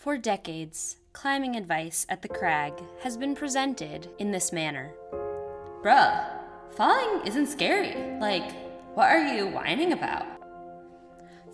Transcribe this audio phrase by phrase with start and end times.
[0.00, 4.94] For decades, climbing advice at the crag has been presented in this manner
[5.82, 6.26] Bruh,
[6.70, 8.18] falling isn't scary.
[8.18, 8.50] Like,
[8.94, 10.24] what are you whining about?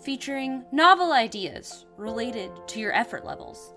[0.01, 3.73] Featuring novel ideas related to your effort levels.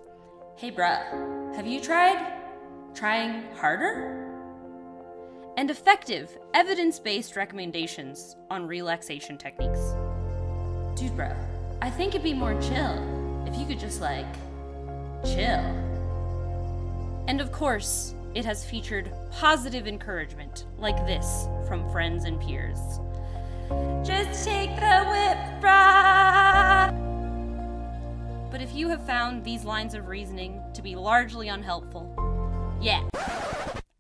[0.57, 2.33] Hey, bruh, have you tried
[2.95, 4.31] trying harder?
[5.57, 9.81] And effective, evidence based recommendations on relaxation techniques.
[10.95, 11.37] Dude, bruh,
[11.83, 14.33] I think it'd be more chill if you could just, like,
[15.25, 15.61] chill.
[17.29, 22.79] And of course, it has featured positive encouragement like this from friends and peers.
[24.05, 26.91] Just take the whip, bruh!
[28.51, 32.13] But if you have found these lines of reasoning to be largely unhelpful,
[32.81, 33.09] yeah,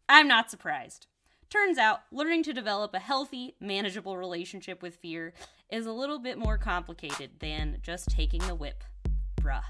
[0.08, 1.06] I'm not surprised.
[1.48, 5.32] Turns out, learning to develop a healthy, manageable relationship with fear
[5.70, 8.84] is a little bit more complicated than just taking the whip.
[9.40, 9.62] Bruh.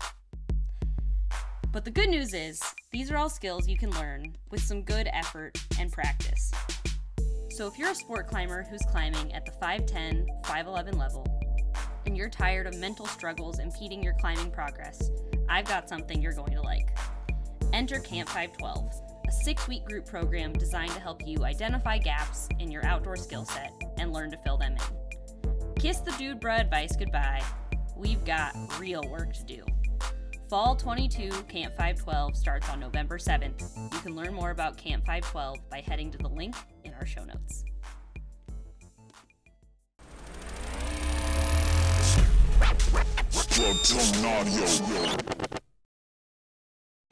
[1.72, 2.60] But the good news is,
[2.90, 6.50] these are all skills you can learn with some good effort and practice.
[7.50, 11.24] So if you're a sport climber who's climbing at the 510, 511 level,
[12.06, 15.12] and you're tired of mental struggles impeding your climbing progress,
[15.48, 16.98] I've got something you're going to like.
[17.72, 18.90] Enter Camp 512,
[19.28, 23.44] a six week group program designed to help you identify gaps in your outdoor skill
[23.44, 25.74] set and learn to fill them in.
[25.76, 27.42] Kiss the dude bro advice goodbye.
[27.96, 29.64] We've got real work to do.
[30.50, 33.62] Fall 22 Camp 512 starts on November 7th.
[33.94, 37.22] You can learn more about Camp 512 by heading to the link in our show
[37.22, 37.64] notes.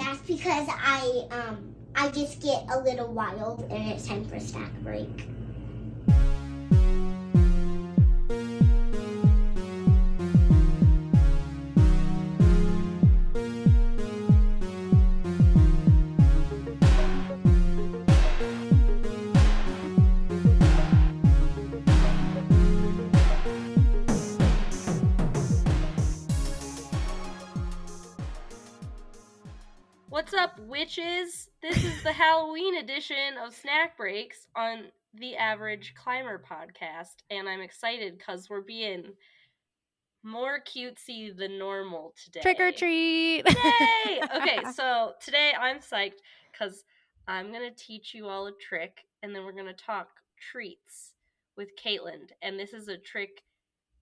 [0.01, 4.73] That's because I um I just get a little wild and it's time for snack
[4.83, 5.29] break.
[30.99, 31.49] Up, witches?
[31.63, 37.61] This is the Halloween edition of Snack Breaks on the Average Climber podcast, and I'm
[37.61, 39.13] excited because we're being
[40.23, 42.41] more cutesy than normal today.
[42.41, 43.43] Trick or treat!
[43.47, 44.21] Yay!
[44.37, 46.21] Okay, so today I'm psyched
[46.53, 46.85] because
[47.27, 50.09] I'm gonna teach you all a trick, and then we're gonna talk
[50.51, 51.15] treats
[51.57, 53.43] with Caitlin, and this is a trick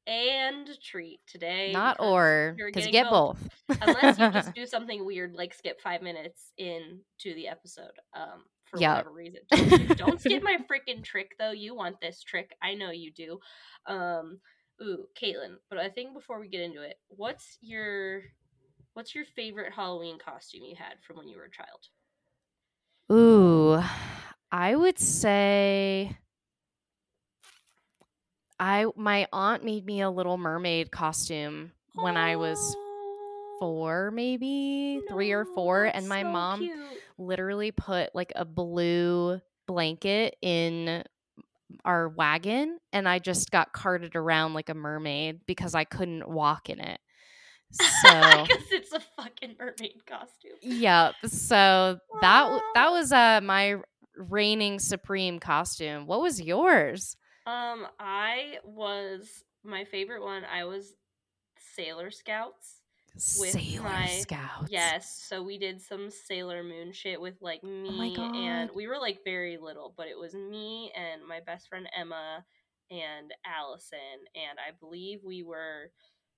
[0.06, 1.72] and treat today.
[1.72, 3.38] Not or, because get both.
[3.82, 8.78] unless you just do something weird like skip five minutes into the episode um for
[8.80, 8.90] Yep.
[8.90, 12.90] whatever reason don't, don't skip my freaking trick though you want this trick i know
[12.90, 13.38] you do
[13.86, 14.38] um
[14.82, 18.22] ooh caitlin but i think before we get into it what's your
[18.94, 21.88] what's your favorite halloween costume you had from when you were a child
[23.10, 23.80] Ooh,
[24.50, 26.16] I would say
[28.58, 32.76] I my aunt made me a little mermaid costume when I was
[33.58, 36.78] four, maybe three or four, and my so mom cute.
[37.18, 41.02] literally put like a blue blanket in
[41.84, 46.70] our wagon, and I just got carted around like a mermaid because I couldn't walk
[46.70, 47.00] in it.
[48.02, 53.76] So because it's a fucking mermaid costume yeah, so that that was uh my
[54.16, 56.06] reigning supreme costume.
[56.06, 57.16] What was yours?
[57.46, 60.42] Um, I was my favorite one.
[60.44, 60.94] I was
[61.74, 62.82] Sailor Scouts.
[63.38, 64.68] With Sailor my- Scouts.
[64.70, 68.98] Yes, so we did some Sailor Moon shit with like me Oh and we were
[68.98, 72.44] like very little, but it was me and my best friend Emma
[72.90, 73.98] and Allison,
[74.34, 75.90] and I believe we were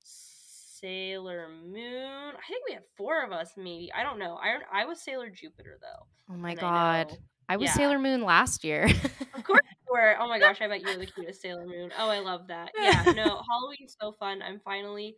[0.05, 2.33] Sailor Moon.
[2.37, 3.91] I think we had four of us, maybe.
[3.93, 4.37] I don't know.
[4.41, 6.07] I I was Sailor Jupiter though.
[6.33, 7.11] Oh my I god.
[7.11, 7.17] know-
[7.51, 7.73] I, was yeah.
[7.73, 8.85] Sailor Moon last year.
[9.35, 10.17] Of course you were.
[10.21, 11.91] Oh my gosh, I bet you were the cutest Sailor Moon.
[11.99, 12.73] Oh, I love that.
[12.77, 14.43] Yeah, no, Halloween's so fun.
[14.43, 15.17] I'm finally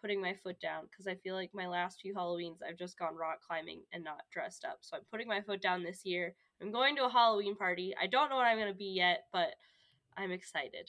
[0.00, 3.16] putting my foot down because I feel like my last few Halloweens I've just gone
[3.16, 4.78] rock climbing and not dressed up.
[4.80, 6.34] So I'm putting my foot down this year.
[6.62, 7.94] I'm going to a Halloween party.
[8.00, 9.54] I don't know what I'm going to be yet, but
[10.16, 10.88] I'm excited.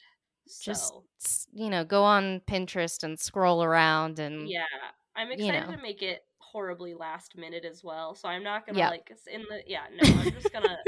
[0.60, 1.04] Just So,
[1.52, 4.64] you know, go on Pinterest and scroll around and yeah,
[5.14, 5.76] I'm you excited know.
[5.76, 8.14] to make it horribly last minute as well.
[8.14, 8.90] So I'm not going to Yep.
[8.90, 10.78] like in the yeah, no, I'm just going to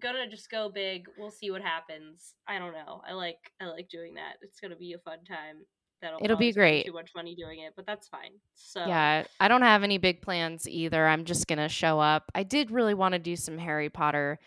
[0.00, 1.06] gonna just go big.
[1.18, 2.34] We'll see what happens.
[2.48, 3.02] I don't know.
[3.08, 4.34] I like I like doing that.
[4.42, 5.64] It's gonna be a fun time.
[6.00, 6.86] That'll It'll be great.
[6.86, 8.32] Too much money doing it, but that's fine.
[8.54, 11.06] So Yeah, I don't have any big plans either.
[11.06, 12.30] I'm just going to show up.
[12.34, 14.38] I did really want to do some Harry Potter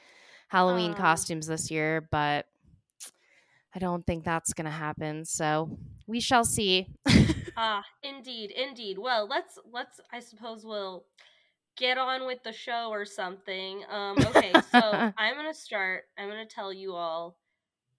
[0.48, 2.48] Halloween Um, costumes this year, but
[3.76, 5.26] I don't think that's going to happen.
[5.26, 5.78] So
[6.08, 6.88] we shall see.
[7.58, 8.98] ah, indeed, indeed.
[8.98, 11.06] Well, let's let's I suppose we'll
[11.78, 13.84] get on with the show or something.
[13.90, 14.80] Um okay, so
[15.18, 16.04] I'm going to start.
[16.18, 17.38] I'm going to tell you all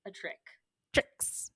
[0.06, 0.38] a trick.
[0.92, 1.50] Tricks.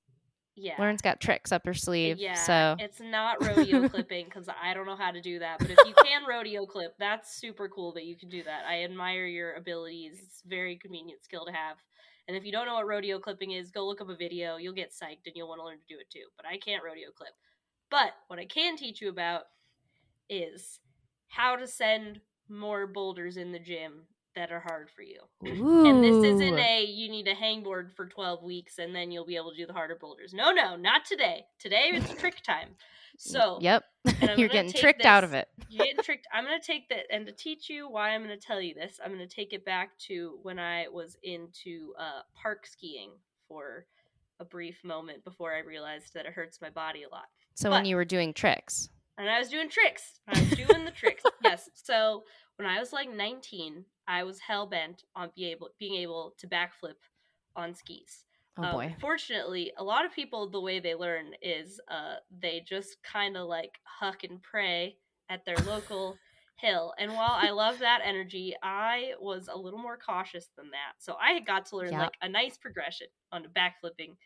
[0.61, 0.75] Yeah.
[0.76, 2.19] Lauren's got tricks up her sleeve.
[2.19, 5.61] Yeah, So it's not rodeo clipping because I don't know how to do that.
[5.61, 8.64] But if you can rodeo clip, that's super cool that you can do that.
[8.69, 10.19] I admire your abilities.
[10.21, 11.76] It's a very convenient skill to have.
[12.26, 14.56] And if you don't know what rodeo clipping is, go look up a video.
[14.56, 16.26] You'll get psyched and you'll want to learn to do it too.
[16.37, 17.32] But I can't rodeo clip.
[17.91, 19.44] But what I can teach you about
[20.29, 20.81] is
[21.28, 24.04] how to send more boulders in the gym
[24.34, 25.20] that are hard for you.
[25.42, 29.36] And this isn't a you need a hangboard for 12 weeks and then you'll be
[29.36, 30.32] able to do the harder boulders.
[30.32, 31.46] No, no, not today.
[31.58, 32.69] Today it's trick time.
[33.19, 33.84] So Yep.
[34.36, 35.48] You're getting take tricked out of it.
[35.69, 36.26] you're getting tricked.
[36.32, 38.75] I'm going to take that and to teach you why I'm going to tell you
[38.75, 43.10] this, I'm going to take it back to when I was into uh, park skiing
[43.48, 43.86] for
[44.40, 47.84] a brief moment before I realized that it hurts my body a lot So when
[47.84, 48.88] you were doing tricks.
[49.19, 50.20] And I was doing tricks.
[50.29, 51.23] I was doing the tricks.
[51.44, 51.69] Yes.
[51.75, 52.25] So
[52.56, 56.47] when I was like 19, I was hell bent on be able being able to
[56.49, 56.94] backflip
[57.56, 58.25] on skis.
[58.56, 58.97] Oh Um, boy.
[59.00, 63.47] Fortunately, a lot of people the way they learn is uh, they just kind of
[63.49, 64.97] like huck and pray
[65.29, 66.17] at their local
[66.56, 66.93] hill.
[66.99, 70.94] And while I love that energy, I was a little more cautious than that.
[70.99, 72.03] So I had got to learn Yeah.
[72.05, 74.17] like a nice progression on backflipping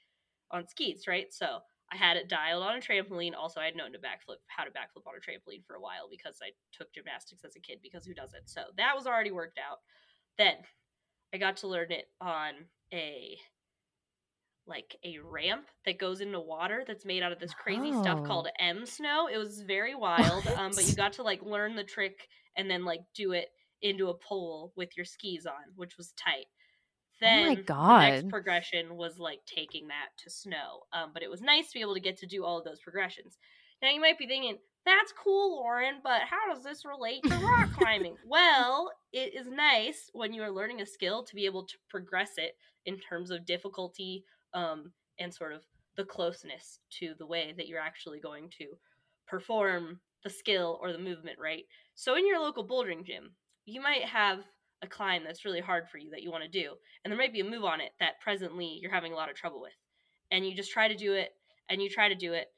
[0.51, 1.33] on skis, right?
[1.33, 1.61] So
[1.93, 3.35] I had it dialed on a trampoline.
[3.37, 6.09] Also, I had known to backflip how to backflip on a trampoline for a while
[6.11, 7.81] because I took gymnastics as a kid.
[7.83, 8.49] Because who doesn't?
[8.49, 9.79] So that was already worked out.
[10.39, 10.55] Then
[11.35, 12.53] I got to learn it on
[12.93, 13.37] a
[14.67, 18.25] like a ramp that goes into water that's made out of this crazy stuff Oh.
[18.27, 19.29] called M snow.
[19.33, 22.85] It was very wild, um, but you got to like learn the trick and then
[22.85, 23.49] like do it
[23.83, 26.47] into a pole with your skis on, which was tight.
[27.25, 28.29] Oh my Then the next God.
[28.29, 30.83] progression was like taking that to snow.
[30.93, 32.81] Um, but it was nice to be able to get to do all of those
[32.81, 33.39] progressions.
[33.83, 37.73] Now you might be thinking, that's cool, Lauren, but how does this relate to rock
[37.73, 38.17] climbing?
[38.27, 42.33] well, it is nice when you are learning a skill to be able to progress
[42.37, 44.25] it in terms of difficulty
[44.55, 45.63] um, and sort of
[45.97, 48.67] the closeness to the way that you're actually going to
[49.29, 51.65] perform the skill or the movement, right?
[51.95, 53.33] So in your local bouldering gym,
[53.65, 54.41] you might have
[54.83, 56.75] a climb that's really hard for you that you want to do,
[57.05, 59.37] and there might be a move on it that presently you're having a lot of
[59.37, 59.73] trouble with.
[60.31, 61.35] And you just try to do it,
[61.69, 62.49] and you try to do it,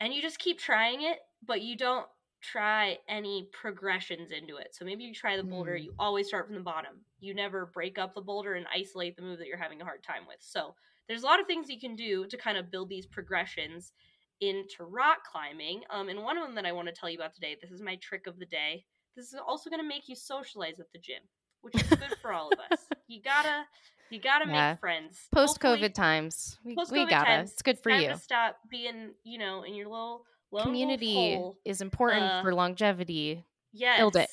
[0.00, 2.06] and you just keep trying it, but you don't
[2.40, 4.74] try any progressions into it.
[4.74, 5.76] So maybe you try the boulder, Hmm.
[5.76, 7.04] you always start from the bottom.
[7.18, 10.04] You never break up the boulder and isolate the move that you're having a hard
[10.04, 10.40] time with.
[10.40, 10.76] So
[11.08, 13.92] there's a lot of things you can do to kind of build these progressions
[14.40, 15.82] into rock climbing.
[15.90, 17.82] Um, and one of them that I want to tell you about today, this is
[17.82, 18.86] my trick of the day.
[19.18, 21.22] This is also going to make you socialize at the gym,
[21.62, 22.86] which is good for all of us.
[23.10, 23.64] You gotta,
[24.10, 24.72] you gotta Yeah.
[24.72, 25.28] make friends.
[25.32, 26.58] Post COVID times.
[26.62, 27.24] We, we gotta.
[27.24, 28.08] times, It's good for you.
[28.08, 30.24] To stop being, you know, in your little
[30.60, 31.56] Community hole.
[31.64, 33.46] is important uh, for longevity.
[33.72, 34.28] Yes, build it.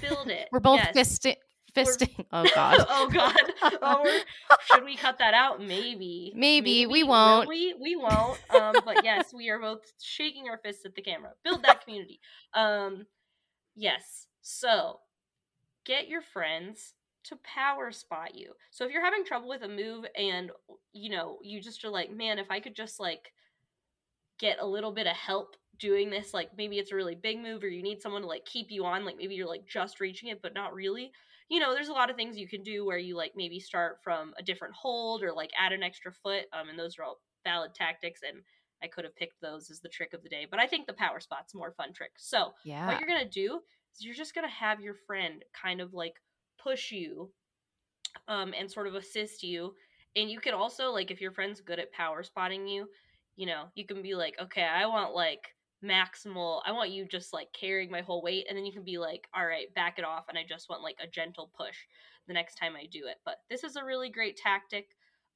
[0.00, 0.48] Build it.
[0.50, 0.96] We're both yes.
[0.96, 1.36] fisting.
[1.72, 2.24] Fisting.
[2.32, 2.84] Oh God.
[2.88, 3.36] oh God.
[3.80, 4.20] Oh,
[4.72, 5.62] should we cut that out?
[5.62, 6.32] Maybe.
[6.34, 7.48] Maybe, we Will won't.
[7.48, 8.40] We we won't.
[8.50, 11.30] Um, but yes, we are both shaking our fists at the camera.
[11.44, 12.18] Build that community.
[12.54, 13.06] Um,
[13.76, 14.26] yes.
[14.42, 15.00] So
[15.86, 16.94] get your friends
[17.24, 18.54] to power spot you.
[18.70, 20.50] So if you're having trouble with a move and
[20.92, 23.32] you know you just are like, man, if I could just like
[24.38, 27.62] get a little bit of help doing this like maybe it's a really big move
[27.62, 30.30] or you need someone to like keep you on like maybe you're like just reaching
[30.30, 31.12] it but not really
[31.50, 33.98] you know there's a lot of things you can do where you like maybe start
[34.02, 37.20] from a different hold or like add an extra foot um and those are all
[37.44, 38.40] valid tactics and
[38.82, 40.92] i could have picked those as the trick of the day but i think the
[40.92, 42.86] power spot's more fun trick so Yeah.
[42.86, 43.60] what you're gonna do
[43.94, 46.14] is you're just gonna have your friend kind of like
[46.62, 47.30] push you
[48.28, 49.74] um and sort of assist you
[50.14, 52.88] and you can also like if your friend's good at power spotting you
[53.36, 55.54] you know you can be like okay i want like
[55.84, 58.98] maximal i want you just like carrying my whole weight and then you can be
[58.98, 61.76] like all right back it off and i just want like a gentle push
[62.26, 64.88] the next time i do it but this is a really great tactic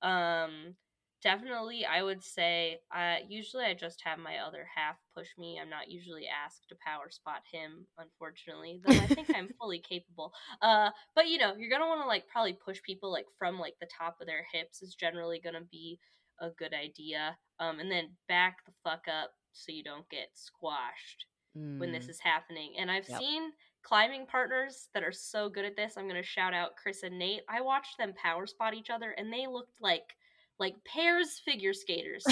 [0.02, 0.74] um
[1.22, 5.68] definitely i would say uh usually i just have my other half push me i'm
[5.70, 10.90] not usually asked to power spot him unfortunately though i think i'm fully capable uh
[11.14, 13.88] but you know you're gonna want to like probably push people like from like the
[13.98, 15.98] top of their hips is generally gonna be
[16.40, 21.26] a good idea um and then back the fuck up so you don't get squashed
[21.78, 22.10] when this Mm.
[22.10, 22.74] is happening.
[22.78, 23.26] And I've Yep.
[23.28, 25.94] seen climbing partners that are so good at this.
[25.96, 27.42] I'm going to shout out Chris and Nate.
[27.48, 30.14] I watched them power spot each other and they looked like
[30.60, 32.24] like pairs figure skaters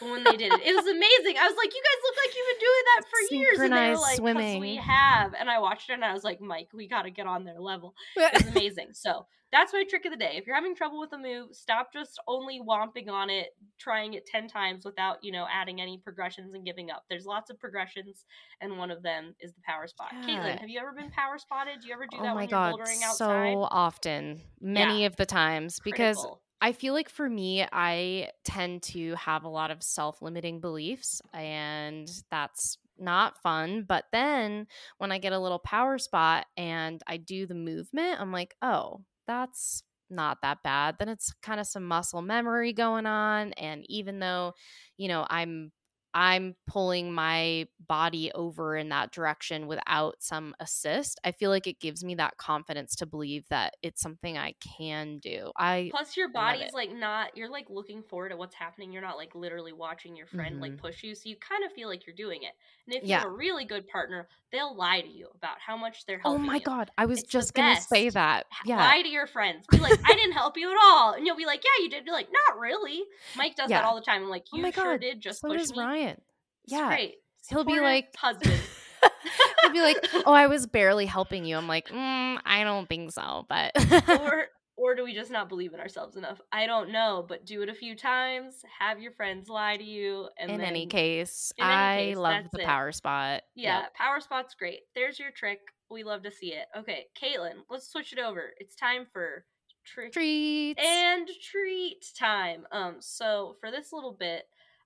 [0.00, 0.60] when they did it.
[0.64, 1.38] It was amazing.
[1.38, 3.58] I was like, you guys look like you've been doing that for years.
[3.60, 4.60] And they were like, swimming.
[4.60, 5.34] we have.
[5.38, 7.60] And I watched it and I was like, Mike, we got to get on their
[7.60, 7.94] level.
[8.16, 8.88] It was amazing.
[8.92, 10.32] so that's my trick of the day.
[10.34, 14.26] If you're having trouble with a move, stop just only womping on it, trying it
[14.26, 17.04] 10 times without, you know, adding any progressions and giving up.
[17.08, 18.24] There's lots of progressions,
[18.60, 20.08] and one of them is the power spot.
[20.12, 20.26] Yeah.
[20.26, 21.82] Caitlin, have you ever been power spotted?
[21.82, 23.52] Do you ever do oh that my when god, you're bouldering outside?
[23.52, 26.40] so often, many of the times, because Critical.
[26.64, 31.20] I feel like for me, I tend to have a lot of self limiting beliefs,
[31.34, 33.84] and that's not fun.
[33.86, 34.66] But then
[34.96, 39.02] when I get a little power spot and I do the movement, I'm like, oh,
[39.26, 40.96] that's not that bad.
[40.98, 43.52] Then it's kind of some muscle memory going on.
[43.58, 44.54] And even though,
[44.96, 45.70] you know, I'm
[46.14, 51.20] I'm pulling my body over in that direction without some assist.
[51.24, 55.18] I feel like it gives me that confidence to believe that it's something I can
[55.18, 55.50] do.
[55.58, 58.92] I Plus, your body's like not, you're like looking forward to what's happening.
[58.92, 60.78] You're not like literally watching your friend like Mhm.
[60.78, 61.14] push you.
[61.14, 62.52] So you kind of feel like you're doing it.
[62.86, 63.18] And if you Yeah.
[63.18, 66.42] have a really good partner, they'll lie to you about how much they're helping.
[66.42, 66.60] Oh my you.
[66.64, 68.46] god, I was It's just going to say that.
[68.64, 68.76] Yeah.
[68.76, 69.66] Lie to your friends.
[69.70, 71.12] Be like, I didn't help you at all.
[71.14, 72.04] And you'll be like, yeah, you did.
[72.06, 73.02] You're like, not really.
[73.36, 74.22] Mike does that all the time.
[74.22, 75.00] I'm like, Oh you my sure god.
[75.00, 75.80] did just so push me.
[75.80, 76.03] Ryan.
[76.10, 76.88] It's Yeah.
[76.88, 77.16] great.
[77.48, 78.52] He'll be like husband.
[79.62, 79.96] He'll be like,
[80.26, 83.72] "Oh, I was barely helping you." I'm like, mm, "I don't think so." But
[84.08, 84.46] or
[84.76, 86.40] or do we just not believe in ourselves enough?
[86.52, 88.56] I don't know, but do it a few times.
[88.78, 92.44] Have your friends lie to you, and in any case, in any I case, love
[92.52, 92.64] the it.
[92.66, 93.42] power spot.
[93.54, 93.94] yeah, Yep.
[93.94, 94.80] power spot's great.
[94.94, 95.60] There's your trick.
[95.90, 96.66] We love to see it.
[96.76, 98.52] Okay, Caitlin, let's switch it over.
[98.58, 99.44] It's time for
[99.84, 100.82] trick Treats.
[100.82, 102.66] and treat time.
[102.72, 104.44] Um, so for this little bit,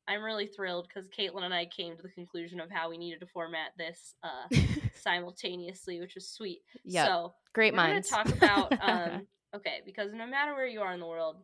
[0.08, 3.20] I'm really thrilled because Caitlin and I came to the conclusion of how we needed
[3.20, 4.56] to format this uh,
[4.94, 6.60] simultaneously, which was sweet.
[6.84, 7.06] Yep.
[7.06, 8.10] So Great we're minds.
[8.10, 11.36] gonna talk about um, okay, because no matter where you are in the world,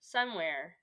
[0.00, 0.76] somewhere,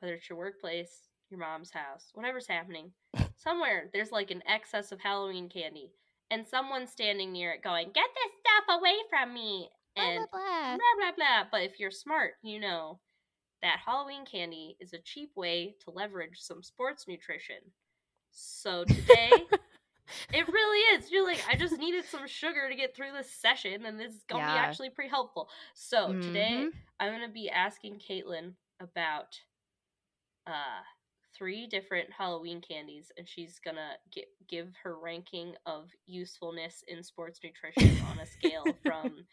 [0.00, 2.92] whether it's your workplace, your mom's house, whatever's happening,
[3.36, 5.92] somewhere there's like an excess of Halloween candy,
[6.30, 11.12] and someone's standing near it going, "Get this stuff away from me!" And blah blah
[11.14, 11.44] blah.
[11.52, 13.00] But if you're smart, you know
[13.64, 17.58] that Halloween candy is a cheap way to leverage some sports nutrition.
[18.32, 19.48] So today,
[20.32, 21.10] it really is.
[21.10, 24.24] You're like, I just needed some sugar to get through this session, and this is
[24.28, 25.48] gonna be actually pretty helpful.
[25.74, 26.72] So today, Mhm.
[27.00, 29.40] I'm gonna be asking Caitlin about
[30.46, 30.82] uh
[31.36, 37.40] three different Halloween candies, and she's gonna gi- give her ranking of usefulness in sports
[37.44, 39.24] nutrition on a scale from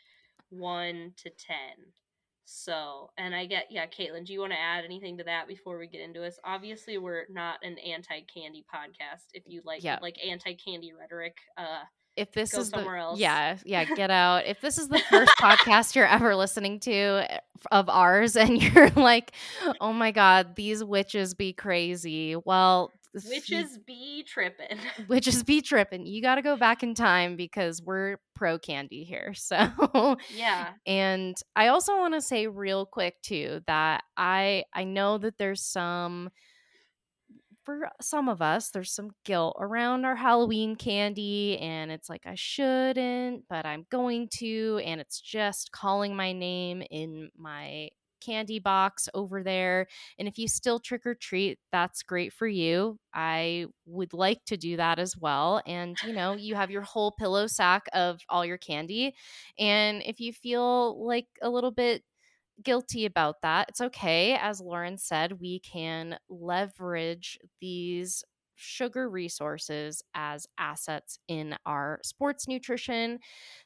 [0.49, 1.93] one to ten.
[2.53, 5.77] So, and I get, yeah, Caitlin, do you want to add anything to that before
[5.79, 6.37] we get into this?
[6.43, 9.23] Obviously, we're not an anti-candy podcast.
[9.33, 9.99] If you like, Yeah.
[10.01, 11.83] like anti-candy rhetoric, uh,
[12.17, 13.17] if this go is the somewhere else.
[13.17, 17.37] yeah yeah get out if this is the first podcast you're ever listening to eh,
[17.71, 19.31] of ours and you're like
[19.79, 24.79] oh my god these witches be crazy well you- witches be tripping.
[25.07, 29.33] witches be tripping you got to go back in time because we're pro candy here
[29.35, 35.17] so yeah, and i also want to say real quick too that i i know
[35.17, 36.29] that there's some
[37.63, 42.33] for some of us there's some guilt around our halloween candy and it's like i
[42.35, 47.87] shouldn't but i'm going to and it's just calling my name in my
[48.21, 49.87] candy box over there
[50.19, 54.57] and if you still trick or treat that's great for you i would like to
[54.57, 58.45] do that as well and you know you have your whole pillow sack of all
[58.45, 59.13] your candy
[59.59, 62.03] and if you feel like a little bit
[62.63, 63.69] guilty about that.
[63.69, 64.35] It's okay.
[64.35, 68.23] As Lauren said, we can leverage these
[68.55, 73.19] sugar resources as assets in our sports nutrition.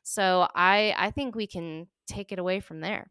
[0.04, 3.10] So I I think we can take it away from there.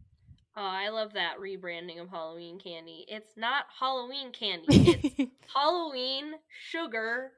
[0.56, 3.04] Oh, I love that rebranding of Halloween candy.
[3.08, 4.66] It's not Halloween candy.
[4.86, 5.14] It's
[5.54, 7.32] Halloween sugar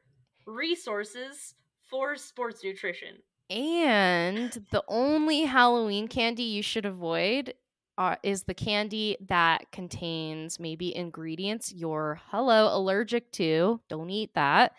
[0.47, 1.55] resources
[1.91, 3.17] for sports nutrition.
[3.51, 7.55] and the only Halloween candy you should avoid
[7.99, 13.81] are, is the candy that contains maybe ingredients you're hello allergic to.
[13.89, 14.73] Don't eat that.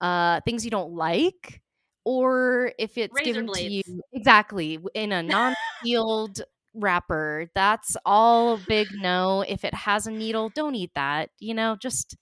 [0.00, 1.60] Uh, things you don't like,
[2.04, 3.82] or if it's Razor given to you
[4.12, 6.42] exactly in a non-sealed
[6.74, 7.50] wrapper.
[7.54, 9.42] That's all big no.
[9.48, 11.30] If it has a needle, don't eat that.
[11.38, 12.16] You know, just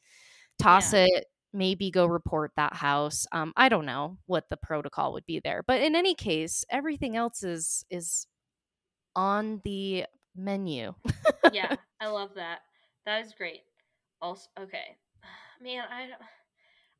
[0.60, 1.06] toss Yeah.
[1.08, 5.40] it maybe go report that house um i don't know what the protocol would be
[5.42, 8.26] there but in any case everything else is is
[9.16, 10.04] on the
[10.36, 10.92] menu
[11.52, 12.60] yeah, I love that.
[13.06, 13.62] That is great.
[14.20, 14.96] Also, okay,
[15.62, 16.20] man, I don't-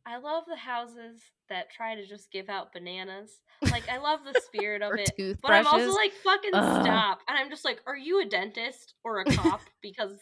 [0.09, 3.43] I love the houses that try to just give out bananas.
[3.71, 6.83] Like I love the spirit of it, toothbrushes but I'm also like fucking Ugh.
[6.83, 7.21] stop.
[7.29, 9.61] And I'm just like, are you a dentist or a cop?
[9.83, 10.17] because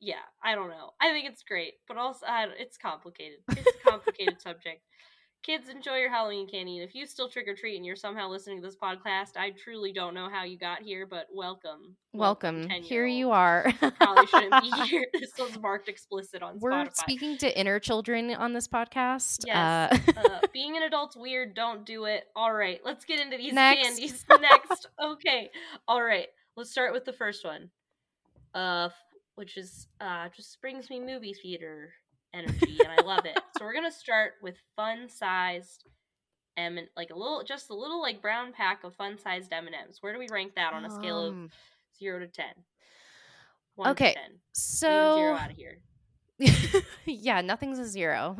[0.00, 0.90] yeah, I don't know.
[1.00, 3.40] I think it's great, but also I, it's complicated.
[3.50, 4.82] It's a complicated subject.
[5.42, 6.78] Kids, enjoy your Halloween candy.
[6.80, 9.50] And if you still trick or treat and you're somehow listening to this podcast, I
[9.50, 11.94] truly don't know how you got here, but welcome.
[12.12, 12.68] Welcome.
[12.68, 13.72] Here you are.
[14.00, 15.06] Probably shouldn't be here.
[15.12, 16.96] This was marked explicit on We're Spotify.
[16.96, 19.44] speaking to inner children on this podcast.
[19.46, 20.00] Yes.
[20.08, 21.54] Uh, uh, being an adult's weird.
[21.54, 22.24] Don't do it.
[22.34, 23.86] All right, let's get into these Next.
[23.86, 24.24] candies.
[24.40, 24.88] Next.
[25.00, 25.50] Okay.
[25.86, 26.26] All right.
[26.56, 27.70] Let's start with the first one.
[28.52, 28.88] Uh,
[29.36, 31.92] which is uh just brings me movie theater
[32.36, 33.38] energy, and I love it.
[33.58, 35.84] So we're gonna start with fun-sized
[36.56, 39.74] M and like a little, just a little like brown pack of fun-sized M and
[39.74, 39.98] M's.
[40.00, 41.50] Where do we rank that on a scale of um,
[41.98, 42.52] zero to ten?
[43.74, 44.30] One Okay, to ten.
[44.30, 45.78] Leave so zero out of here.
[47.06, 48.36] yeah, nothing's a zero.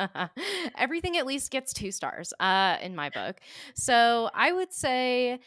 [0.78, 3.40] Everything at least gets two stars uh, in my book.
[3.74, 5.38] So I would say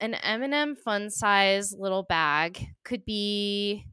[0.00, 3.86] an M&M fun size little bag could be.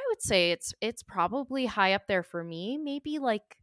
[0.00, 2.78] I would say it's it's probably high up there for me.
[2.78, 3.58] Maybe like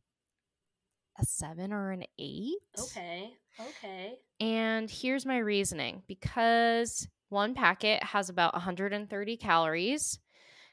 [1.19, 2.57] a seven or an eight.
[2.79, 3.33] Okay.
[3.59, 4.19] Okay.
[4.39, 10.19] And here's my reasoning because one packet has about 130 calories,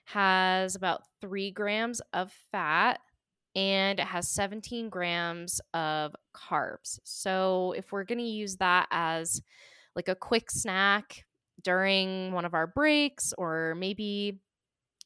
[0.04, 3.00] has about three grams of fat,
[3.56, 6.98] and it has 17 grams of carbs.
[7.04, 9.40] So if we're going to use that as
[9.96, 11.24] like a quick snack
[11.62, 14.40] during one of our breaks, or maybe,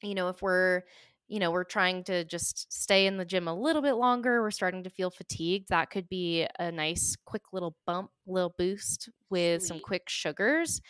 [0.02, 0.82] you know, if we're
[1.30, 4.40] you know, we're trying to just stay in the gym a little bit longer.
[4.40, 5.68] We're starting to feel fatigued.
[5.68, 10.80] That could be a nice, quick little bump, little boost with some quick sugars.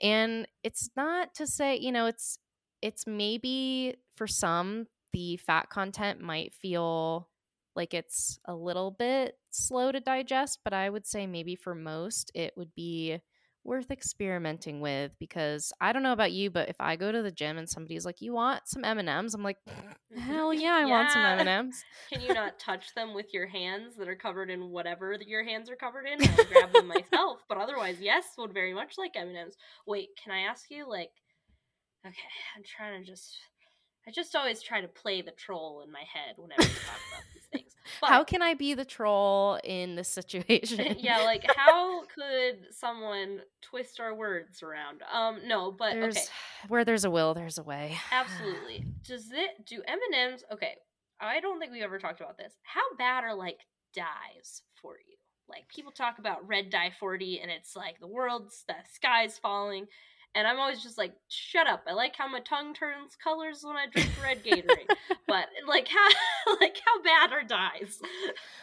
[0.00, 2.38] And it's not to say, you know, it's
[2.82, 7.28] it's maybe for some the fat content might feel
[7.76, 12.30] like it's a little bit slow to digest, but I would say maybe for most
[12.34, 13.20] it would be
[13.64, 17.30] worth experimenting with because I don't know about you, but if I go to the
[17.30, 19.58] gym and somebody's like, "You want some M&Ms?" I'm like,
[20.18, 24.08] "Hell yeah, I want some M&Ms." Can you not touch them with your hands that
[24.08, 26.26] are covered in whatever that your hands are covered in?
[26.26, 29.56] I'll grab them myself, but otherwise, yes, would very much like M and M's.
[29.86, 30.88] Wait, can I ask you?
[30.88, 31.10] Like,
[32.06, 32.16] okay,
[32.56, 33.36] I'm trying to just,
[34.06, 37.24] I just always try to play the troll in my head whenever we talk about
[37.34, 37.69] these things.
[38.00, 40.96] But, How can I be the troll in this situation?
[40.98, 45.02] yeah, like how could someone twist our words around?
[45.12, 46.26] Um, no, but there's okay,
[46.68, 47.98] where there's a will, there's a way.
[48.12, 48.84] Absolutely.
[49.04, 50.44] Does it do M and M's?
[50.52, 50.74] Okay,
[51.20, 52.54] I don't think we ever talked about this.
[52.62, 53.60] How bad are like
[53.94, 55.16] dyes for you?
[55.48, 59.86] Like people talk about red dye forty, and it's like the world's the sky's falling,
[60.34, 61.82] and I'm always just like, shut up.
[61.88, 64.94] I like how my tongue turns colors when I drink red Gatorade,
[65.28, 67.98] but like how like how bad are dyes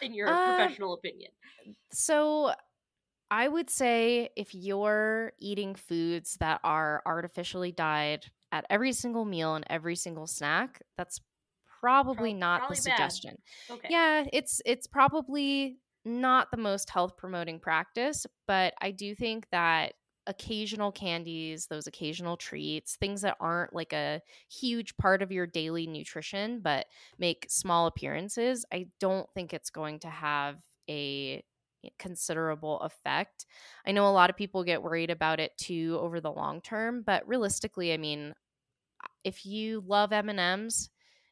[0.02, 1.30] in your Um, professional opinion?
[1.92, 2.52] So
[3.30, 9.54] I would say if you're eating foods that are artificially dyed at every single meal
[9.54, 11.20] and every single snack, that's
[11.80, 12.96] probably Prob- not probably the bad.
[12.96, 13.36] suggestion.
[13.70, 13.88] Okay.
[13.90, 19.92] Yeah, it's it's probably not the most health promoting practice, but I do think that
[20.28, 25.86] occasional candies, those occasional treats, things that aren't like a huge part of your daily
[25.86, 26.86] nutrition but
[27.18, 31.42] make small appearances, I don't think it's going to have a
[31.98, 33.46] considerable effect.
[33.86, 37.02] I know a lot of people get worried about it too over the long term,
[37.02, 38.34] but realistically, I mean,
[39.24, 40.90] if you love M&Ms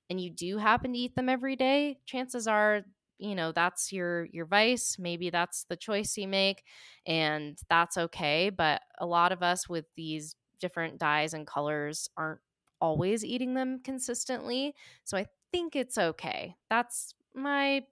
[0.09, 2.83] and you do happen to eat them every day, chances are,
[3.19, 6.65] you know, that's your your vice, maybe that's the choice you make
[7.07, 12.41] and that's okay, but a lot of us with these different dyes and colors aren't
[12.81, 14.75] always eating them consistently.
[15.05, 16.57] So I think it's okay.
[16.71, 17.87] That's my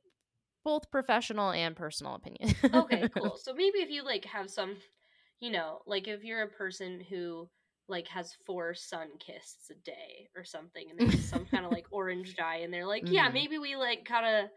[0.64, 2.54] both professional and personal opinion.
[2.72, 3.38] okay, cool.
[3.38, 4.76] So maybe if you like have some,
[5.40, 7.50] you know, like if you're a person who
[7.88, 12.34] like has four Sunkists a day or something, and there's some kind of like orange
[12.36, 13.32] dye, and they're like, yeah, Mhm.
[13.32, 14.50] maybe we like kind of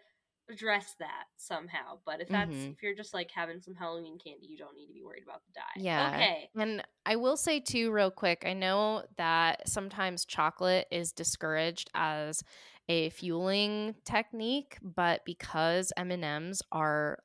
[0.50, 2.00] address that somehow.
[2.06, 2.74] But if that's Mhm.
[2.74, 5.42] if you're just like having some Halloween candy, you don't need to be worried about
[5.46, 5.82] the dye.
[5.82, 6.14] Yeah.
[6.16, 6.50] Okay.
[6.56, 12.42] And I will say too, real quick, I know that sometimes chocolate is discouraged as
[12.90, 17.20] a fueling technique, but because M and M's are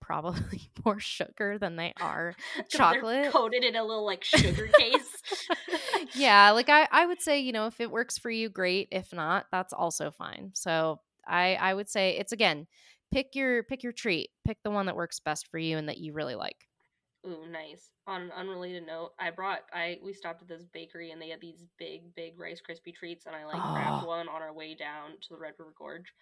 [0.00, 2.34] probably more sugar than they they're
[2.68, 3.30] chocolate.
[3.30, 5.22] coated in a little like sugar case.
[6.16, 8.88] yeah, like I, I would say, you know, if it works for you, great.
[8.90, 10.50] If not, that's also fine.
[10.54, 12.66] So I, I would say it's again,
[13.12, 15.98] pick your pick your treat, pick the one that works best for you and that
[15.98, 16.66] you really like.
[17.26, 17.92] Ooh, nice.
[18.08, 21.40] On an unrelated note, I brought I we stopped at this bakery and they had
[21.40, 24.08] these big, big Rice Krispie treats, and I like grabbed Oh.
[24.08, 26.12] one on our way down to the Red River Gorge,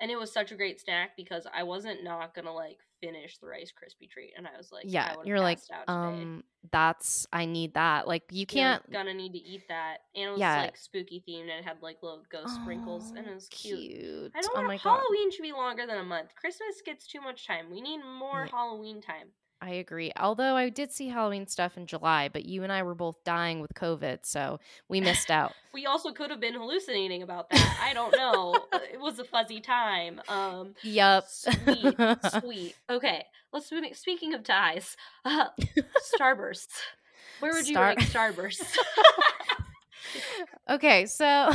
[0.00, 3.46] and it was such a great snack because I wasn't not gonna like finish the
[3.46, 8.06] Rice Krispie treat, and I was like, yeah, you're like, um, that's I need that.
[8.08, 9.98] Like you You're can't gonna need to eat that.
[10.14, 10.62] And it was Yeah.
[10.62, 13.78] like spooky themed and it had like little ghost sprinkles and it Oh, was cute.
[13.78, 14.32] cute.
[14.34, 14.98] I don't oh want my god.
[15.00, 16.34] Halloween should be longer than a month.
[16.34, 17.70] Christmas gets too much time.
[17.70, 18.50] We need more Yeah.
[18.50, 19.28] Halloween time.
[19.60, 20.12] I agree.
[20.16, 23.60] Although I did see Halloween stuff in July, but you and I were both dying
[23.60, 25.52] with COVID, so we missed out.
[25.74, 27.78] We also could have been hallucinating about that.
[27.80, 28.52] I don't know.
[28.72, 30.20] it was a fuzzy time.
[30.28, 31.26] Um Yup.
[31.28, 31.94] sweet,
[32.40, 32.74] sweet.
[32.90, 33.70] Okay, let's.
[33.92, 35.46] Speaking of ties, uh,
[36.18, 36.80] Starbursts.
[37.38, 38.76] Where would you Star- rank Starbursts?
[40.70, 41.50] okay, so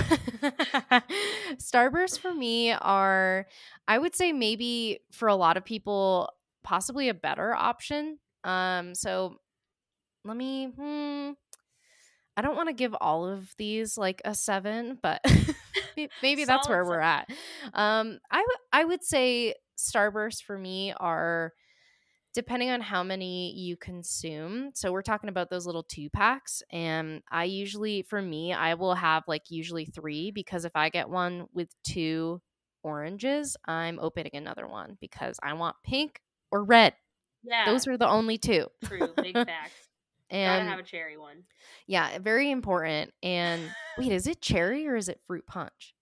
[1.55, 3.47] Starbursts for me are,
[3.87, 6.29] I would say maybe for a lot of people,
[6.63, 8.19] possibly a better option.
[8.43, 9.37] Um, so
[10.25, 10.67] let me.
[10.67, 11.31] Hmm,
[12.35, 15.21] I don't want to give all of these like a seven, but
[16.21, 17.29] maybe that's where we're at.
[17.73, 21.53] Um, I w- I would say Starbursts for me are
[22.33, 24.71] depending on how many you consume.
[24.73, 26.63] So we're talking about those little two packs.
[26.71, 31.09] And I usually, for me, I will have like usually three because if I get
[31.09, 32.41] one with two
[32.81, 36.21] oranges, I'm opening another one because I want pink
[36.53, 36.93] or red.
[37.43, 38.67] yeah, Those were the only two.
[38.85, 39.09] true.
[39.17, 39.73] Big facts.
[40.31, 41.43] Gotta And have a cherry one.
[41.87, 43.11] yeah, very important.
[43.21, 43.61] And
[43.97, 45.93] wait, is it cherry or is it fruit punch?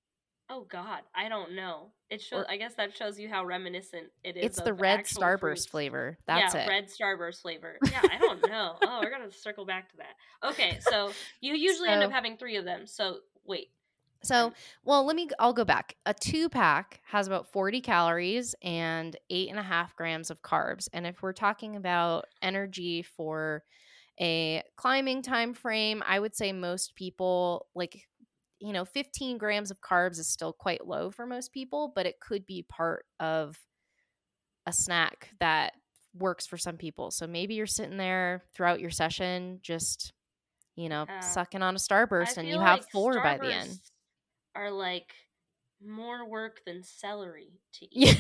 [0.50, 1.92] Oh God, I don't know.
[2.10, 2.46] It shows.
[2.50, 4.46] I guess that shows you how reminiscent it is.
[4.46, 6.18] It's the of red starburst flavor.
[6.28, 6.68] That's yeah, it.
[6.70, 7.78] red starburst flavor.
[7.90, 8.76] Yeah, I don't know.
[8.84, 10.50] oh, we're gonna circle back to that.
[10.52, 12.86] Okay, so you usually end up having three of them.
[12.86, 13.70] So wait,
[14.24, 14.54] So,
[14.84, 15.98] well, let me, I'll go back.
[16.06, 20.88] A two pack has about 40 calories and eight and a half grams of carbs.
[20.94, 23.64] And if we're talking about energy for
[24.20, 28.08] a climbing time frame, I would say most people like,
[28.60, 32.20] you know, 15 grams of carbs is still quite low for most people, but it
[32.20, 33.58] could be part of
[34.66, 35.74] a snack that
[36.14, 37.12] works for some people.
[37.12, 40.14] So maybe you're sitting there throughout your session, just,
[40.76, 43.82] you know, Uh, sucking on a starburst and you have like four by the end.
[44.56, 45.14] Are like
[45.84, 48.18] more work than celery to eat.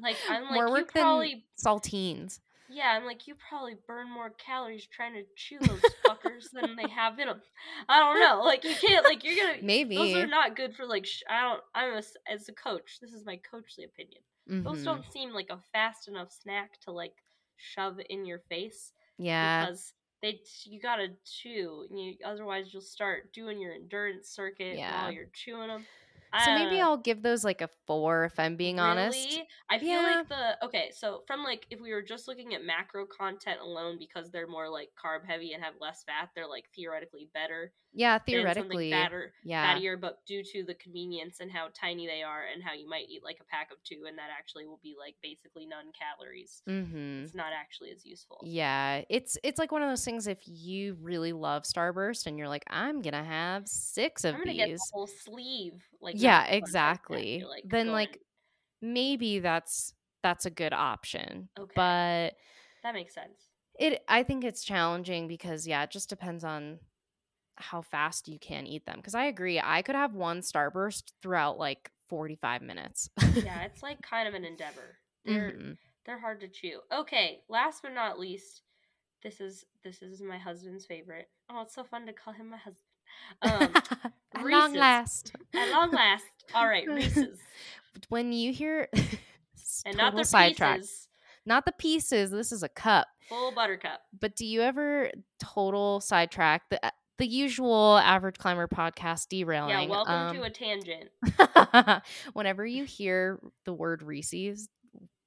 [0.00, 2.40] Like I'm like more you work probably than saltines.
[2.70, 6.88] yeah I'm like you probably burn more calories trying to chew those fuckers than they
[6.88, 7.40] have in them.
[7.88, 8.42] I don't know.
[8.44, 9.96] Like you can't like you're gonna Maybe.
[9.96, 12.98] those are not good for like sh- I don't I'm a as a coach.
[13.00, 14.22] This is my coachly opinion.
[14.64, 14.84] Those Mhm.
[14.84, 17.14] don't seem like a fast enough snack to like
[17.58, 19.66] shove in your face Yeah.
[19.66, 21.86] because they you gotta chew.
[21.90, 25.04] You, otherwise, you'll start doing your endurance circuit Yeah.
[25.04, 25.86] while you're chewing them.
[26.36, 29.42] So maybe I'll give those like a four if I'm being honest.
[29.70, 30.02] I feel Yeah.
[30.02, 30.90] like the okay.
[30.94, 34.68] So from like if we were just looking at macro content alone, because they're more
[34.68, 38.88] like carb heavy and have less fat, they're like theoretically better Yeah, theoretically.
[38.90, 39.82] fatter, Yeah.
[39.86, 40.00] fattier.
[40.00, 43.24] But due to the convenience and how tiny they are, and how you might eat
[43.24, 46.62] like a pack of two, and that actually will be like basically none calories.
[46.66, 47.26] Mhm.
[47.26, 48.44] It's not actually as useful.
[48.44, 52.48] Yeah, it's it's like one of those things if you really love Starburst and you're
[52.48, 54.54] like I'm to have 6 of I'm gonna these.
[54.54, 55.82] get the whole sleeve.
[56.02, 57.44] Like yeah, not the front, like, I exactly.
[57.48, 58.20] like then going- like
[58.82, 61.48] maybe that's that's a good option.
[61.58, 61.72] Okay.
[61.74, 62.34] But
[62.82, 63.48] that makes sense.
[63.78, 66.78] it i think it's challenging because yeah it just depends on
[67.56, 71.58] how fast you can eat them because i agree i could have one starburst throughout
[71.58, 73.08] like 45 minutes
[73.44, 74.98] Yeah, it's like kind of an endeavor.
[75.24, 75.78] They're Mhm.
[76.04, 76.80] they're hard to chew.
[76.90, 78.62] Okay, last but not least,
[79.22, 81.30] this is this is my husband's favorite.
[81.48, 82.84] Oh, it's so fun to call him my husband.
[83.42, 83.72] Um,
[84.34, 86.24] At long last at long last.
[86.54, 87.38] All right, Reese's,
[88.08, 88.88] when you hear
[89.86, 91.08] and not the sidetrack pieces.
[91.44, 94.00] not the pieces this is a cup Full buttercup.
[94.18, 96.80] but do you ever total sidetrack the
[97.18, 101.10] the usual average climber podcast derailing Yeah, welcome um, to a tangent.
[102.32, 104.68] whenever you hear the word Reese's,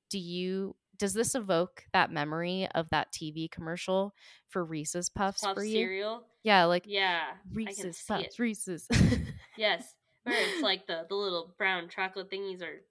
[0.09, 4.13] do you does this evoke that memory of that TV commercial
[4.47, 5.73] for Reese's Puffs Puff for you?
[5.75, 6.23] cereal.
[6.43, 7.21] Yeah, like Yeah,
[7.53, 8.39] Reese's Puffs.
[8.39, 8.87] Reese's.
[9.57, 12.81] Yes, where it's like the the little brown chocolate thingies are.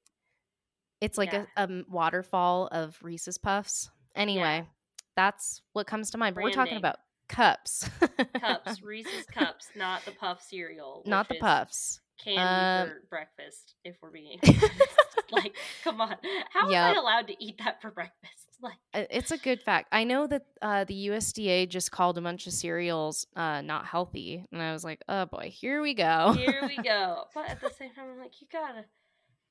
[1.01, 1.47] it's like Yeah.
[1.57, 3.91] a, a waterfall of Reese's Puffs.
[4.15, 4.67] Anyway,
[5.17, 6.35] that's what comes to mind.
[6.35, 6.79] But we're talking Branding.
[6.79, 6.97] about
[7.29, 7.89] cups.
[8.41, 11.03] Cups, Reese's cups, not the puff cereal.
[11.07, 12.01] Not the puffs.
[12.23, 14.39] Candy Um, for breakfast if we're being
[15.33, 16.17] like come on
[16.53, 19.89] how am i allowed to eat that for breakfast like It's a good fact.
[19.93, 24.45] I know that uh, the USDA just called a bunch of cereals uh, not healthy,
[24.53, 27.71] and I was like, "Oh boy, here we go." here we go but at the
[27.79, 28.85] same time i'm like you gotta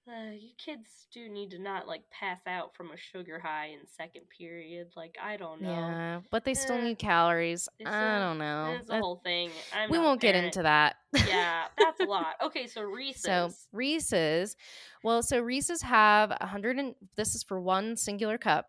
[0.08, 3.80] uh, you kids do need to not like pass out from a sugar high in
[3.88, 7.70] second period like i don't know Yeah, but they still Eh, need calories.
[7.86, 8.76] I don't know.
[8.80, 10.96] it's a That- whole thing I'm we won't get into that.
[11.28, 14.56] Yeah that's a lot okay so reese's So Reese's,
[15.04, 18.68] well, so Reese's have 100 and this is for one singular cup,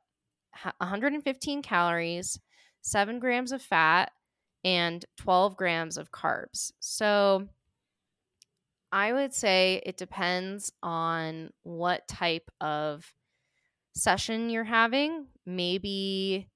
[0.78, 2.38] 115 calories,
[2.82, 4.12] 7 grams of fat,
[4.64, 6.72] and 12 grams of carbs.
[6.80, 7.48] So
[8.92, 13.12] I would say it depends on what type of
[13.94, 15.26] session you're having.
[15.46, 16.48] Maybe,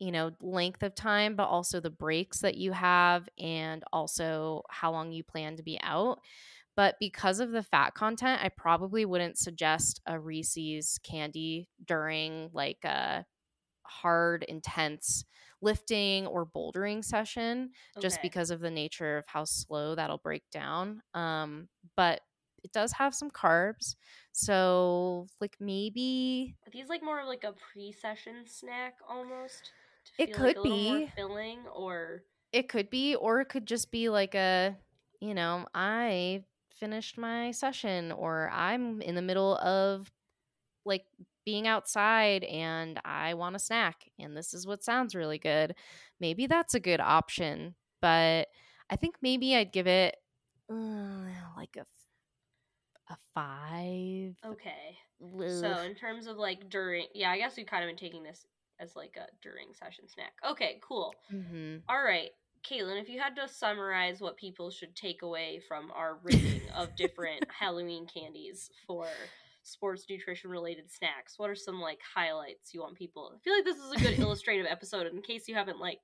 [0.00, 4.92] you know, length of time, but also the breaks that you have and also how
[4.92, 6.20] long you plan to be out.
[6.76, 12.84] But because of the fat content, I probably wouldn't suggest a Reese's candy during like
[12.84, 13.26] a
[13.84, 15.24] hard, intense
[15.62, 21.02] lifting or bouldering session just because of the nature of how slow that'll break down.
[21.14, 22.20] Um, but
[22.62, 23.96] it does have some carbs.
[24.32, 29.72] So, like, maybe Are these like more of like a pre-session snack almost?
[30.20, 31.12] It like could a more be.
[31.16, 34.76] filling, or it could be, or it could just be like a,
[35.20, 36.44] you know, I
[36.78, 40.10] finished my session or I'm in the middle of
[40.84, 41.04] like
[41.44, 45.74] being outside and I want a snack and this is what sounds really good.
[46.18, 48.48] Maybe that's a good option, but
[48.90, 50.16] I think maybe I'd give it
[50.70, 50.74] uh,
[51.56, 51.86] like a
[53.34, 54.34] 5.
[54.46, 54.98] okay.
[55.22, 55.42] Ugh.
[55.48, 58.46] So in terms of like during, yeah, I guess we've kind of been taking this
[58.80, 60.32] as like a during session snack.
[60.48, 61.14] Okay, cool.
[61.32, 61.82] Mhm.
[61.88, 62.30] All right,
[62.64, 66.94] Caitlin, if you had to summarize what people should take away from our rating of
[66.96, 69.06] different Halloween candies for
[69.62, 73.32] sports nutrition related snacks, what are some like highlights you want people?
[73.34, 75.98] I feel like this is a good illustrative episode in case you haven't like,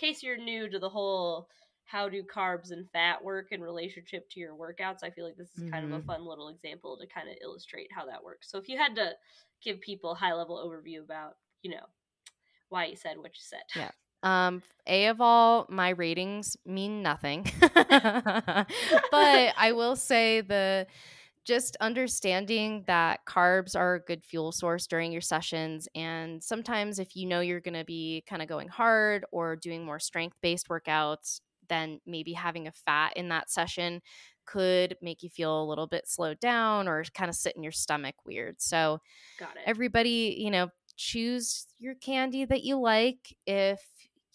[0.00, 1.48] in case you're new to the whole
[1.84, 5.02] how do carbs and fat work in relationship to your workouts.
[5.02, 6.04] I feel like this is kind of a Mhm.
[6.04, 8.50] fun little example to kind of illustrate how that works.
[8.50, 9.16] So if you had to
[9.62, 11.86] give people a high level overview about, you know,
[12.68, 13.62] why you said what you said.
[13.74, 13.90] Yeah.
[14.22, 17.46] Um, A of all, my ratings mean nothing.
[17.60, 18.66] but
[19.12, 20.86] I will say the
[21.44, 25.88] just understanding that carbs are a good fuel source during your sessions.
[25.94, 29.98] And sometimes if you know you're gonna be kind of going hard or doing more
[29.98, 34.02] strength-based workouts, then maybe having a fat in that session
[34.46, 37.72] could make you feel a little bit slowed down or kind of sit in your
[37.72, 38.56] stomach weird.
[38.60, 38.98] So
[39.38, 39.62] Got it.
[39.66, 43.36] everybody, you know, choose your candy that you like.
[43.46, 43.82] If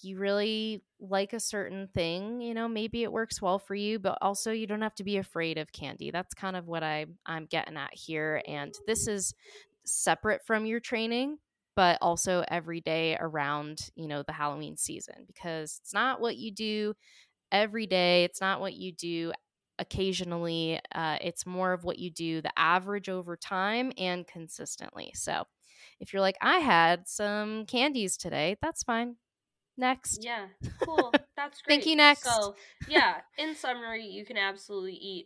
[0.01, 4.17] you really like a certain thing, you know, maybe it works well for you, but
[4.21, 6.11] also you don't have to be afraid of candy.
[6.11, 9.33] That's kind of what I I'm getting at here and this is
[9.85, 11.37] separate from your training
[11.75, 16.51] but also every day around, you know, the Halloween season because it's not what you
[16.51, 16.93] do
[17.51, 18.23] every day.
[18.23, 19.33] It's not what you do
[19.79, 20.79] occasionally.
[20.93, 25.11] Uh, it's more of what you do the average over time and consistently.
[25.15, 25.45] So
[26.03, 29.15] if you're like, I had some candies today, that's fine.
[29.77, 30.23] Next.
[30.23, 30.47] Yeah,
[30.83, 31.11] cool.
[31.35, 31.77] That's great.
[31.77, 32.25] Thank you, next.
[32.25, 32.55] So,
[32.87, 35.25] yeah, in summary, you can absolutely eat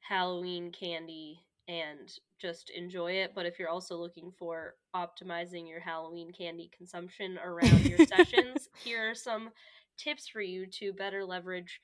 [0.00, 3.32] Halloween candy and just enjoy it.
[3.34, 9.10] But if you're also looking for optimizing your Halloween candy consumption around your sessions, here
[9.10, 9.48] are some
[9.96, 11.80] tips for you to better leverage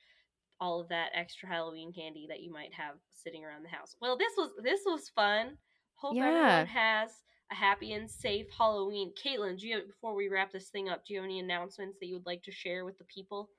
[0.60, 3.96] all of that extra Halloween candy that you might have sitting around the house.
[4.00, 5.56] Well, this was this was fun.
[5.94, 6.26] Hope Yeah.
[6.26, 7.10] everyone has
[7.54, 9.12] a happy and safe Halloween.
[9.22, 12.06] Caitlin, do you before we wrap this thing up, do you have any announcements that
[12.06, 13.50] you would like to share with the people?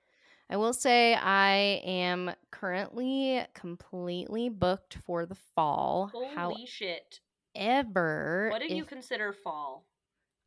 [0.49, 6.11] I will say I am currently completely booked for the fall.
[6.13, 7.19] Holy shit!
[7.55, 8.49] Ever.
[8.51, 9.85] What do you consider fall?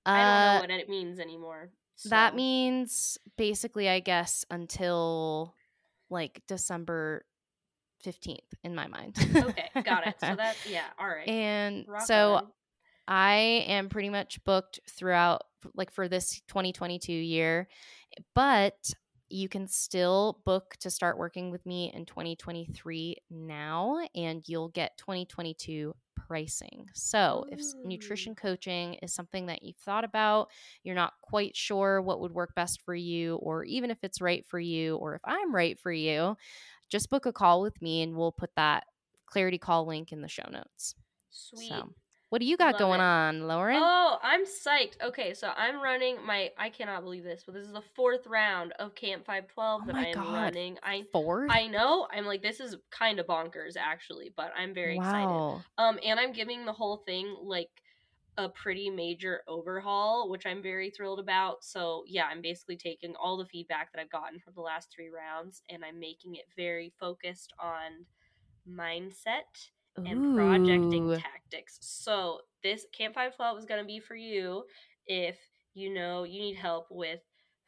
[0.07, 1.71] uh, I don't know what it means anymore.
[2.05, 5.55] That means basically, I guess, until
[6.11, 7.25] like December
[8.05, 9.17] 15th in my mind.
[9.35, 10.15] okay, got it.
[10.21, 11.27] So that yeah, all right.
[11.29, 12.47] and Rock so on.
[13.09, 15.43] I am pretty much booked throughout,
[15.75, 17.67] like for this 2022 year,
[18.35, 18.93] but
[19.31, 24.99] you can still book to start working with me in 2023 now, and you'll get
[24.99, 26.87] 2022 pricing.
[26.93, 27.85] So, if mm.
[27.85, 30.49] nutrition coaching is something that you've thought about,
[30.83, 34.45] you're not quite sure what would work best for you, or even if it's right
[34.47, 36.37] for you, or if I'm right for you,
[36.91, 38.85] just book a call with me and we'll put that
[39.27, 40.95] clarity call link in the show notes.
[41.31, 41.69] Sweet.
[41.69, 41.95] So,
[42.31, 43.01] what do you got Love going it.
[43.01, 43.83] on, Lauren?
[43.83, 45.01] Oh, I'm psyched.
[45.03, 48.73] Okay, so I'm running my I cannot believe this, but this is the fourth round
[48.79, 50.33] of Camp 512 Oh that I am God.
[50.33, 50.79] running.
[50.83, 51.51] I Fourth?
[51.51, 52.09] I know.
[52.13, 55.45] I'm like this is kind of bonkers actually, but I'm very excited.
[55.45, 55.65] wow.
[55.79, 57.71] Um and I'm giving the whole thing like
[58.37, 61.65] a pretty major overhaul, which I'm very thrilled about.
[61.65, 65.09] So, yeah, I'm basically taking all the feedback that I've gotten from the last 3
[65.11, 68.07] rounds and I'm making it very focused on
[68.69, 69.71] mindset
[70.07, 71.79] and projecting tactics.
[71.81, 74.65] So this Camp 512 is going to be for you
[75.07, 75.39] if
[75.75, 77.21] you know you need help with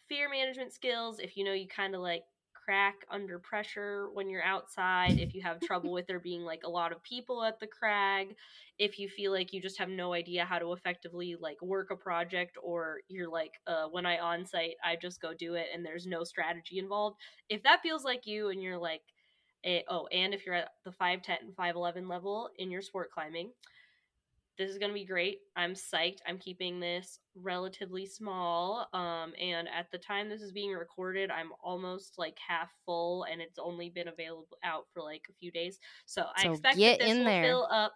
[0.09, 2.23] fear management skills, if you know you kind of like
[2.71, 6.71] crack under pressure when you're outside, if you have trouble with there being like a
[6.71, 8.35] lot of people at the crag,
[8.79, 11.97] if you feel like you just have no idea how to effectively like work a
[11.97, 15.85] project or you're like uh, when I on site, I just go do it and
[15.85, 17.17] there's no strategy involved.
[17.49, 19.03] If that feels like you and you're like
[19.65, 23.51] a, oh, and if you're at the 510 and 511 level in your sport climbing,
[24.59, 25.39] this is going to be great.
[25.57, 26.19] I'm psyched.
[26.27, 28.89] I'm keeping this relatively small.
[28.93, 33.41] Um, and at the time this is being recorded, I'm almost like half full, and
[33.41, 35.79] it's only been available out for like a few days.
[36.05, 37.45] So, I expect get that this in will there.
[37.45, 37.93] fill up.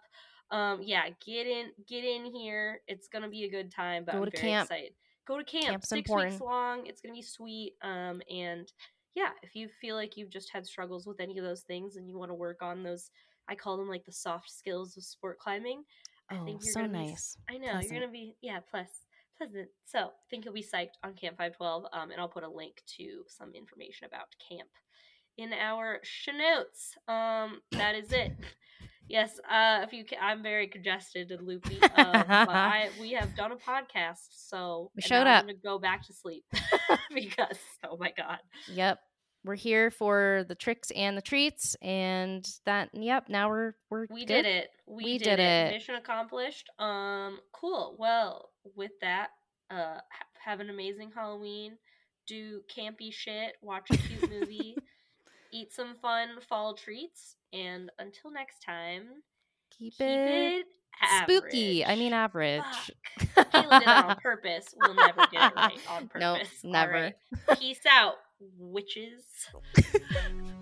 [0.51, 2.81] Um, yeah, get in, get in here.
[2.87, 4.03] It's gonna be a good time.
[4.05, 4.65] But Go I'm to very camp.
[4.71, 4.91] excited.
[5.27, 5.65] Go to camp.
[5.65, 6.31] Camp's Six important.
[6.33, 6.85] weeks long.
[6.87, 7.73] It's gonna be sweet.
[7.83, 8.71] Um, and
[9.15, 12.07] yeah, if you feel like you've just had struggles with any of those things and
[12.07, 13.09] you want to work on those,
[13.47, 15.83] I call them like the soft skills of sport climbing.
[16.29, 17.37] I Oh, think you're so gonna be nice.
[17.49, 17.91] I know Pleasant.
[17.91, 18.89] you're gonna be yeah, plus
[19.37, 19.69] pleasant.
[19.85, 21.85] So I think you'll be psyched on Camp 512.
[21.93, 24.69] Um, and I'll put a link to some information about camp
[25.37, 26.95] in our show notes.
[27.07, 28.33] Um, that is it.
[29.07, 31.79] Yes, uh, if you can, I'm very congested and loopy.
[31.81, 35.41] Um, but I we have done a podcast, so We showed up.
[35.41, 36.43] I'm gonna go back to sleep
[37.13, 37.57] because
[37.89, 38.39] oh my god,
[38.71, 38.99] Yep.
[39.43, 42.89] We're here for the tricks and the treats, and that.
[42.93, 43.29] Yep.
[43.29, 44.41] Now we're we're we good.
[44.41, 44.69] did it.
[44.87, 45.67] We, We did, did it.
[45.67, 45.73] it.
[45.73, 46.67] Mission accomplished.
[46.79, 47.95] Um, cool.
[47.99, 49.27] Well, with that,
[49.69, 50.01] uh, ha-
[50.43, 51.77] have an amazing Halloween.
[52.25, 53.53] Do campy shit.
[53.61, 54.75] Watch a cute movie.
[55.55, 57.37] Eat some fun fall treats.
[57.53, 59.03] And until next time,
[59.77, 60.65] Keep, keep it,
[61.01, 61.85] it, spooky.
[61.85, 62.61] I mean average.
[62.61, 62.91] average.
[63.35, 63.51] Fuck.
[63.51, 64.73] Kayla did it on purpose.
[64.75, 66.49] We'll never get it right on Nope, purpose.
[66.65, 66.91] All never.
[66.91, 67.59] right.
[67.59, 68.15] Peace out,
[68.57, 69.23] witches.